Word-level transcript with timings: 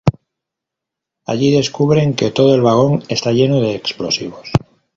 Allí 1.31 1.51
descubren 1.51 2.15
que 2.15 2.31
todo 2.31 2.55
el 2.55 2.61
vagón 2.61 3.03
está 3.09 3.33
lleno 3.33 3.61
de 3.61 3.75
explosivos. 3.75 4.49